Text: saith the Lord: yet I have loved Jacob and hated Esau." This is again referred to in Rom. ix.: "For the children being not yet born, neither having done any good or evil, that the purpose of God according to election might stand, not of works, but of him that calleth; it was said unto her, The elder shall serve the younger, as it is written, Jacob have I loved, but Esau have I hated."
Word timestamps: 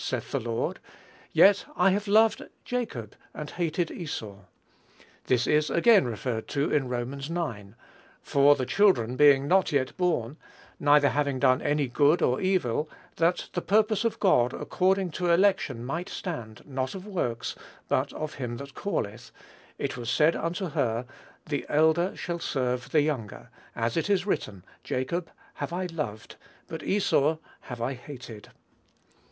saith 0.03 0.31
the 0.31 0.39
Lord: 0.39 0.79
yet 1.31 1.63
I 1.75 1.91
have 1.91 2.07
loved 2.07 2.41
Jacob 2.65 3.13
and 3.35 3.51
hated 3.51 3.91
Esau." 3.91 4.39
This 5.27 5.45
is 5.45 5.69
again 5.69 6.05
referred 6.05 6.47
to 6.47 6.73
in 6.73 6.89
Rom. 6.89 7.13
ix.: 7.13 7.29
"For 8.23 8.55
the 8.55 8.65
children 8.65 9.15
being 9.15 9.47
not 9.47 9.71
yet 9.71 9.95
born, 9.97 10.37
neither 10.79 11.09
having 11.09 11.37
done 11.37 11.61
any 11.61 11.87
good 11.87 12.23
or 12.23 12.41
evil, 12.41 12.89
that 13.17 13.49
the 13.53 13.61
purpose 13.61 14.03
of 14.03 14.19
God 14.19 14.53
according 14.55 15.11
to 15.11 15.29
election 15.29 15.85
might 15.85 16.09
stand, 16.09 16.63
not 16.65 16.95
of 16.95 17.05
works, 17.05 17.53
but 17.87 18.11
of 18.13 18.33
him 18.33 18.57
that 18.57 18.73
calleth; 18.73 19.29
it 19.77 19.97
was 19.97 20.09
said 20.09 20.35
unto 20.35 20.69
her, 20.69 21.05
The 21.45 21.63
elder 21.69 22.15
shall 22.17 22.39
serve 22.39 22.89
the 22.89 23.01
younger, 23.03 23.51
as 23.75 23.95
it 23.95 24.09
is 24.09 24.25
written, 24.25 24.63
Jacob 24.83 25.29
have 25.53 25.71
I 25.71 25.85
loved, 25.85 26.37
but 26.65 26.81
Esau 26.81 27.37
have 27.59 27.83
I 27.83 27.93
hated." 27.93 28.49